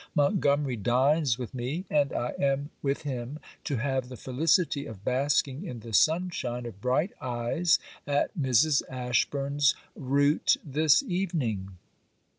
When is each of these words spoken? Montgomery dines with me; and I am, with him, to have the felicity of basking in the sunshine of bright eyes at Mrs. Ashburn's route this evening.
Montgomery 0.15 0.77
dines 0.77 1.37
with 1.37 1.53
me; 1.53 1.85
and 1.87 2.11
I 2.11 2.31
am, 2.39 2.71
with 2.81 3.03
him, 3.03 3.37
to 3.65 3.75
have 3.75 4.09
the 4.09 4.17
felicity 4.17 4.87
of 4.87 5.05
basking 5.05 5.63
in 5.63 5.81
the 5.81 5.93
sunshine 5.93 6.65
of 6.65 6.81
bright 6.81 7.11
eyes 7.21 7.77
at 8.07 8.35
Mrs. 8.35 8.81
Ashburn's 8.89 9.75
route 9.95 10.57
this 10.65 11.03
evening. 11.03 11.77